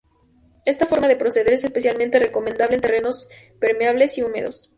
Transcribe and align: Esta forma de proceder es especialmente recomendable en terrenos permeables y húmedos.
Esta 0.65 0.87
forma 0.87 1.07
de 1.07 1.15
proceder 1.15 1.53
es 1.53 1.63
especialmente 1.63 2.17
recomendable 2.17 2.73
en 2.73 2.81
terrenos 2.81 3.29
permeables 3.59 4.17
y 4.17 4.23
húmedos. 4.23 4.69